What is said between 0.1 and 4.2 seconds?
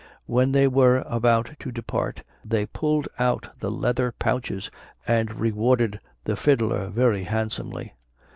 When they were about to depart, they pulled out the leather